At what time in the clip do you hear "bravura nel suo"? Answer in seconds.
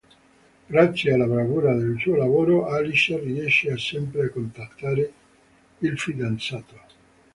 1.27-2.15